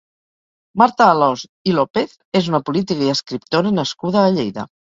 [0.81, 4.69] Marta Alòs i López és una política i escriptora nascuda a Lleida.